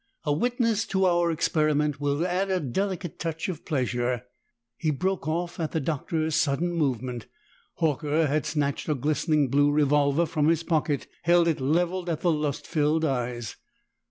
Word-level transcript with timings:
A 0.23 0.33
witness 0.33 0.87
to 0.87 1.05
our 1.05 1.29
experiment 1.29 2.01
will 2.01 2.25
add 2.25 2.49
a 2.49 2.59
delicate 2.59 3.19
touch 3.19 3.47
of 3.47 3.63
pleasure" 3.63 4.23
He 4.79 4.89
broke 4.89 5.27
off 5.27 5.59
at 5.59 5.73
the 5.73 5.79
Doctor's 5.79 6.33
sudden 6.35 6.73
movement. 6.73 7.27
Horker 7.79 8.25
had 8.27 8.47
snatched 8.47 8.89
a 8.89 8.95
glistening 8.95 9.49
blue 9.49 9.69
revolver 9.69 10.25
from 10.25 10.47
his 10.47 10.63
pocket, 10.63 11.05
held 11.21 11.47
it 11.47 11.61
leveled 11.61 12.09
at 12.09 12.21
the 12.21 12.31
lust 12.31 12.65
filled 12.65 13.05
eyes. 13.05 13.57